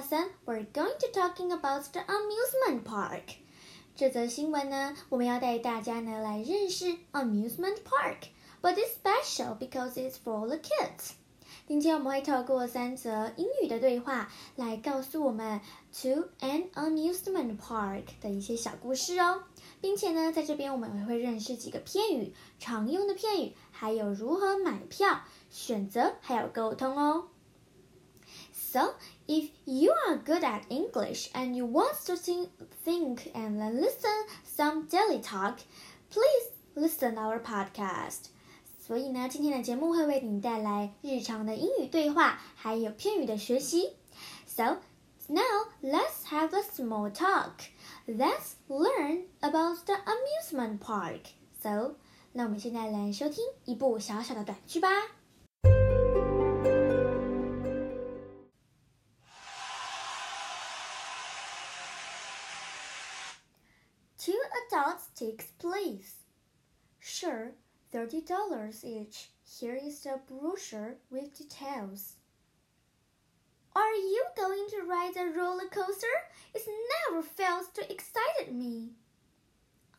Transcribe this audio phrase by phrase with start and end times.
[0.00, 3.36] lesson, we're going to talking about the amusement park.
[3.94, 8.28] 这则新闻呢，我们要带大家呢来认识 amusement park,
[8.60, 11.12] but it's special because it's for the kids.
[11.66, 15.60] 今天我们会透过三则英语的对话来告诉我们
[15.92, 19.42] to an amusement park 的一些小故事哦，
[19.80, 27.28] 并且呢，在这边我们也会认识几个片语，常用的片语，还有如何买票、选择还有沟通哦。
[28.52, 28.94] So,
[29.30, 32.50] if you are good at English and you want to think,
[32.84, 34.10] think and listen
[34.44, 35.58] some daily talk,
[36.10, 38.30] please listen our podcast.
[38.78, 43.96] 所以呢，今天的节目会为你带来日常的英语对话，还有片语的学习。
[44.46, 44.78] So
[45.26, 47.52] now let's have a small talk.
[48.06, 51.22] Let's learn about the amusement park.
[51.60, 51.96] So，
[52.32, 54.88] 那我们现在来收听一部小小的短剧吧。
[64.81, 66.15] Two adults take place.
[66.99, 67.51] Sure,
[67.91, 69.29] thirty dollars each.
[69.43, 72.15] Here is the brochure with details.
[73.75, 76.07] Are you going to ride a roller coaster?
[76.55, 76.63] It
[77.11, 78.93] never fails to excite me.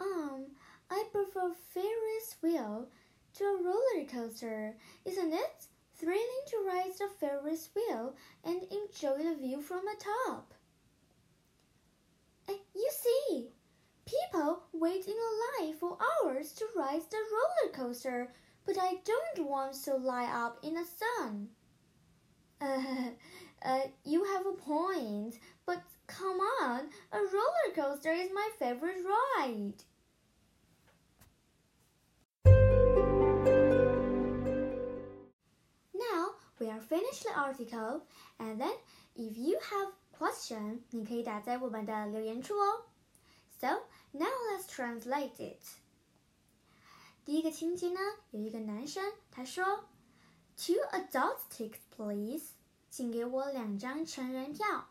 [0.01, 0.47] Um,
[0.91, 2.89] I prefer Ferris wheel
[3.35, 5.67] to a roller coaster, isn't it?
[5.95, 10.55] Thrilling to ride the Ferris wheel and enjoy the view from the top.
[12.49, 13.53] Uh, you see,
[14.06, 18.32] people wait in a line for hours to ride the roller coaster,
[18.66, 21.50] but I don't want to lie up in the sun.
[22.60, 23.12] Uh,
[23.64, 29.84] uh, you have a point, but come on, a roller coaster is my favorite ride.
[35.94, 38.04] Now we are finished the article,
[38.40, 38.74] and then
[39.16, 42.86] if you have question，你可以打在我们的留言处哦。
[43.62, 45.62] So now let's translate it.
[47.26, 48.00] 第一个情节呢，
[48.32, 49.86] 有一个男生，他说：“
[50.56, 52.52] Two adults tickets, please。”
[52.90, 54.88] 请给我两张成人票。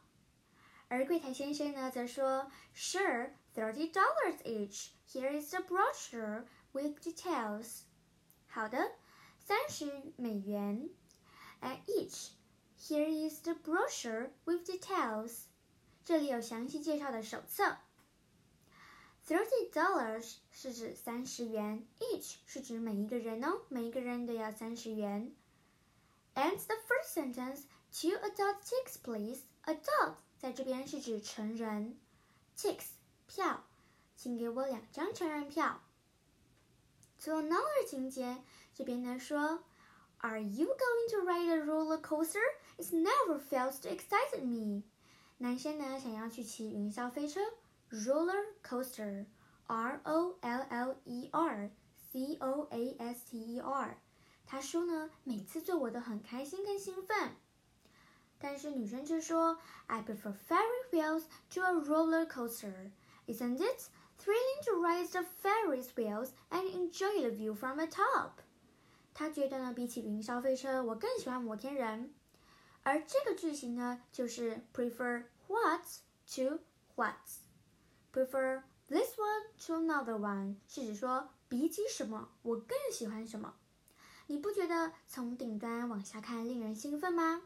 [0.89, 4.91] 而柜台先生呢，则说：“Sure, thirty dollars each.
[5.11, 7.81] Here is the brochure with details.”
[8.47, 8.93] 好的，
[9.39, 10.91] 三十美元。
[11.61, 12.29] 呃，each.
[12.79, 15.45] Here is the brochure with details.
[16.05, 17.79] 这里有详细介绍的手册。
[19.31, 25.35] Thirty dollars 是指三十元，each 是指每一个人哦，每一个人都要三十元。
[26.35, 29.41] And the first sentence, two adult tickets, please.
[29.65, 31.99] Adult 在这边是指成人，
[32.57, 32.91] tickets
[33.27, 33.65] 票，
[34.17, 35.81] 请给我两张成人票。
[37.25, 38.37] To another 情节，
[38.75, 39.65] 这边呢说，
[40.19, 42.39] Are you going to ride a roller coaster?
[42.77, 44.83] It never fails to excite me.
[45.39, 47.41] 男生呢想要去骑云霄飞车
[47.92, 49.26] Roller coaster,
[49.68, 51.70] R O L L E R
[52.12, 53.98] C O A S T E R。
[54.46, 57.36] 他说呢，每次坐我都很开心跟兴奋。
[58.40, 62.92] 但是女生却说，I prefer ferry wheels to a roller coaster.
[63.28, 68.32] Isn't it thrilling to ride the Ferris wheels and enjoy the view from the top?
[69.14, 72.14] 他觉得呢，比起云霄飞车，我更喜欢摩天人。
[72.84, 75.84] 而这个句型呢，就是 prefer what
[76.36, 76.60] to
[76.96, 77.16] what。
[78.13, 83.55] Prefer this one to another one 是指说比起什么，我更喜欢什么。
[84.27, 87.43] 你不觉得从顶端往下看令人兴奋吗？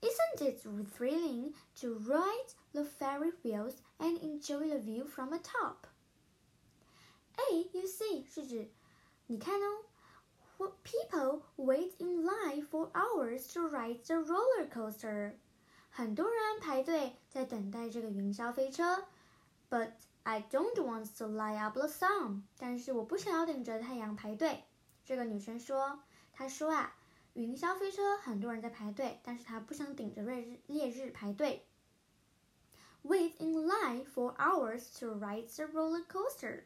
[0.00, 5.86] Isn't it thrilling to ride the Ferris wheels and enjoy the view from the top?
[7.36, 8.70] A, you see 是指
[9.26, 9.84] 你看哦，
[10.84, 15.34] People wait in line for hours to ride the roller coaster.
[15.90, 19.04] 很多人排队在等待这个云霄飞车
[19.70, 19.92] ，But
[20.22, 22.42] I don't want to lie up the sun.
[22.58, 24.64] 但是我不想要顶着太阳排队。
[25.04, 26.94] 这个女生说：“她说啊，
[27.34, 31.66] 云霄飞车很多人在排队，但是她不想顶着烈日烈日排队。
[33.02, 36.64] Wait in line for hours to ride the roller coaster。”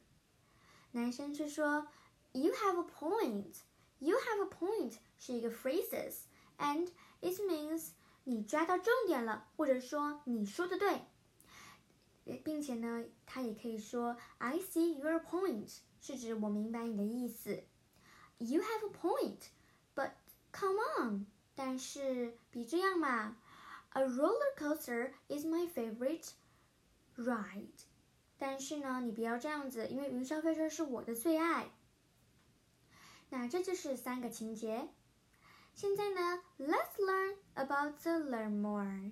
[0.92, 1.86] 男生却说：“
[2.32, 3.60] You have a point.
[3.98, 6.24] You have a point 是一个 phrases
[6.58, 6.88] and
[7.22, 7.92] it means
[8.24, 11.06] 你抓到重点了，或者说你说的对。
[12.43, 17.63] 并且呢，它也可以说 I see your point，是指我明白你的意思。
[18.37, 19.39] You have a point,
[19.95, 20.11] but
[20.51, 21.27] come on.
[21.55, 23.37] 但是别这样嘛
[23.91, 26.31] ，A roller coaster is my favorite
[27.15, 27.85] ride.
[28.37, 31.71] 但是呢，你不要这样子，因为云霄飞车是我的最爱。
[33.29, 34.89] 那这就是三个情节。
[35.73, 39.11] 现在呢，Let's learn about the learn more.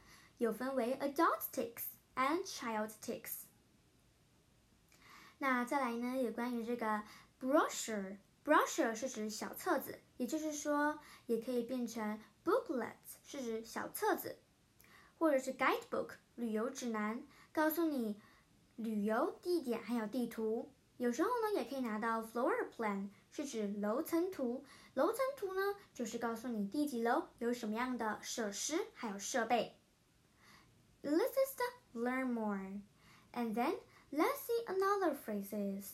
[0.41, 1.83] 有分为 adult ticks
[2.15, 3.43] and child ticks。
[5.37, 7.03] 那再来呢，有关于这个
[7.39, 10.97] brochure，brochure 是指小册子，也就是说，
[11.27, 14.39] 也可以变成 booklet，是指小册子，
[15.19, 17.21] 或者是 guidebook，旅游指南，
[17.53, 18.19] 告诉你
[18.77, 20.73] 旅游地点还有地图。
[20.97, 24.65] 有时候呢，也可以拿到 floor plan，是指楼层图。
[24.95, 25.61] 楼层图呢，
[25.93, 29.77] 就是告诉你第几楼有什么样的设施还有设备。
[31.02, 31.60] Let's just
[31.94, 32.80] learn more,
[33.32, 33.74] and then
[34.10, 35.90] let's see another phrases.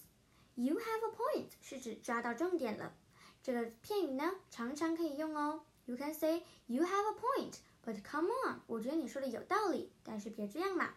[0.55, 2.95] You have a point 是指抓到重点了。
[3.43, 5.65] 这个片语呢，常常可以用哦。
[5.85, 10.95] You can say you have a point, but come on，我觉得你说的有道理，但是别这样嘛。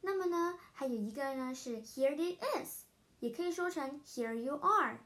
[0.00, 2.84] 那么呢，还有一个呢是 Here it is，
[3.20, 4.98] 也可以说成 Here you are。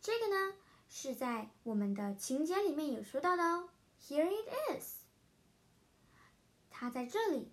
[0.00, 0.54] 这个呢
[0.88, 3.70] 是在我们的情节里面有说到的哦。
[4.00, 4.89] Here it is。
[6.91, 7.51] 在这里，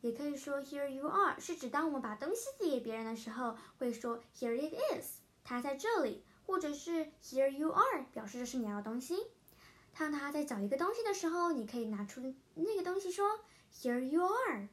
[0.00, 9.16] 也可以说 Here you are，是指当我们把东西递给别人的时候，会说 Here it is，它在这里，或者是 Here you are，表示这是你要的东西。
[9.96, 12.20] 当他在找一个东西的时候，你可以拿出
[12.54, 13.40] 那个东西说
[13.74, 14.68] Here you are。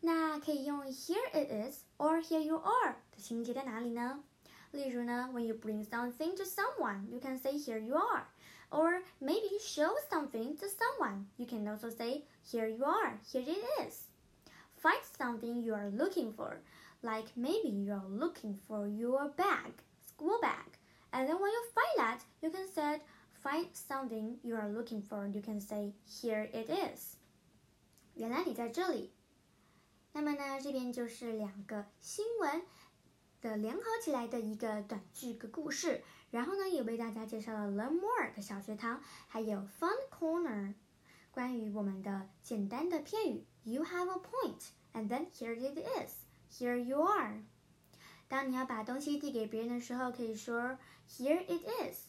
[0.00, 4.24] 那可以用 Here it is or Here you are 的情节在哪里呢？
[4.70, 8.26] 例如呢，When you bring something to someone, you can say Here you are。
[8.71, 11.27] or maybe show something to someone.
[11.37, 14.07] You can also say, Here you are, here it is.
[14.77, 16.61] Find something you are looking for,
[17.03, 19.73] like maybe you are looking for your bag,
[20.07, 20.77] school bag.
[21.13, 23.01] And then when you find that, you can say,
[23.43, 25.27] Find something you are looking for.
[25.27, 27.17] You can say, Here it is.
[28.15, 29.11] 原来你在这里。
[30.13, 32.61] 那么呢，这边就是两个新闻
[33.45, 36.03] 的联合起来的一个短句个故事。
[36.31, 40.73] 然后呢，也为大家介绍了 Learn More 的小学堂，还有 Fun Corner，
[41.31, 43.45] 关于我们的简单的片语。
[43.63, 46.13] You have a point, and then here it is.
[46.51, 47.43] Here you are.
[48.27, 50.77] 当你要把东西递给别人的时候，可以说
[51.09, 52.05] Here it is.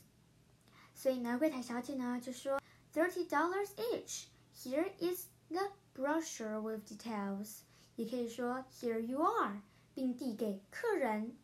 [0.94, 2.60] 所以呢，柜台小姐呢就说
[2.94, 4.26] Thirty dollars each.
[4.54, 7.62] Here is the brochure with details.
[7.96, 9.62] 也可以说 Here you are，
[9.97, 11.35] 并递给客人。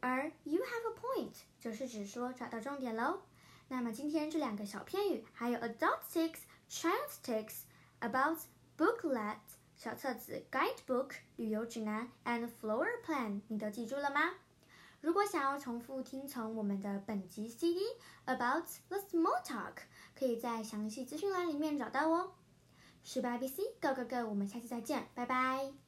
[0.00, 3.22] 而 you have a point 则是指说找到重点喽。
[3.68, 7.60] 那么今天这两个小片语，还有 adult ticks、child ticks、
[8.00, 8.40] about
[8.76, 9.38] booklet
[9.76, 14.34] 小册子、guidebook 旅游指南 and floor plan，你都记住了吗？
[15.00, 17.80] 如果想要重复听从我们的本集 CD
[18.24, 19.74] about the small talk，
[20.18, 22.32] 可以在详细资讯栏里面找到哦。
[23.04, 25.85] 十八 BC Go Go Go，我们下期再见，拜拜。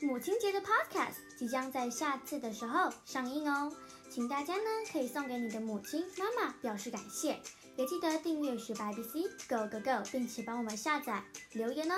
[0.00, 3.72] 母亲节的 Podcast 即将在下次的时候上映哦，
[4.08, 4.62] 请大家呢
[4.92, 7.40] 可以送给你的母亲妈妈表示感谢，
[7.76, 11.96] 也记得订阅十八 BC Go Go Go，并且帮我们下载留言哦。